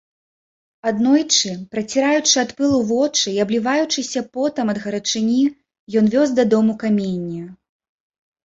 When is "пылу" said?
2.61-2.79